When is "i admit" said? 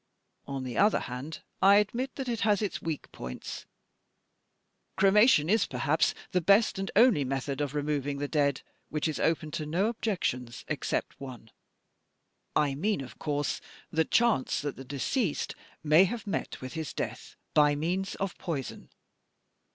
1.61-2.15